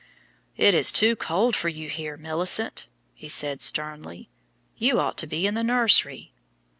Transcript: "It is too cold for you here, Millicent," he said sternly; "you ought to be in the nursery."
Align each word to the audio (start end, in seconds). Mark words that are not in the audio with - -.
"It 0.57 0.73
is 0.73 0.91
too 0.91 1.15
cold 1.15 1.55
for 1.55 1.69
you 1.69 1.87
here, 1.87 2.17
Millicent," 2.17 2.87
he 3.13 3.27
said 3.27 3.61
sternly; 3.61 4.31
"you 4.75 4.99
ought 4.99 5.15
to 5.19 5.27
be 5.27 5.45
in 5.45 5.53
the 5.53 5.63
nursery." 5.63 6.33